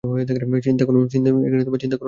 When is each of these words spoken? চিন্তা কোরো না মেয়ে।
চিন্তা 0.65 0.83
কোরো 0.85 0.97
না 1.15 1.29
মেয়ে। 1.31 1.97